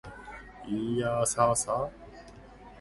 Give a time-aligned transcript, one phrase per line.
[0.67, 1.87] いーやーさーさ